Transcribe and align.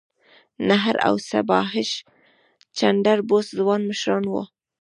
نهرو 0.67 0.99
او 1.07 1.15
سبهاش 1.29 1.89
چندر 2.77 3.17
بوس 3.27 3.47
ځوان 3.59 3.81
مشران 3.89 4.23
وو. 4.27 4.43